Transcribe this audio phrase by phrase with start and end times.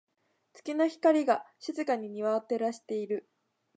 [0.53, 3.29] 月の光が、静かに庭を照らしている。